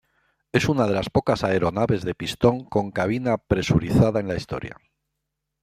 Es 0.51 0.67
una 0.67 0.87
de 0.87 0.93
las 0.95 1.11
pocas 1.11 1.43
aeronaves 1.43 2.01
de 2.03 2.15
pistón 2.15 2.65
con 2.65 2.89
cabina 2.89 3.37
presurizada 3.37 4.19
en 4.19 4.29
la 4.29 4.35
historia. 4.35 4.75